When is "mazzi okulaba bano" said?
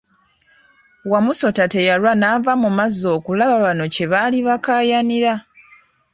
2.77-3.83